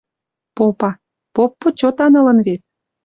[0.55, 0.89] Попа:
[1.33, 2.61] «Поп почетан ылын вет».—